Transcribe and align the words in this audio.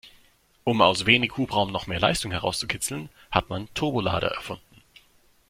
Um 0.63 0.81
aus 0.81 1.05
wenig 1.05 1.37
Hubraum 1.37 1.71
noch 1.71 1.85
mehr 1.85 1.99
Leistung 1.99 2.31
herauszukitzeln, 2.31 3.09
hat 3.29 3.49
man 3.51 3.71
Turbolader 3.75 4.29
erfunden. 4.29 4.81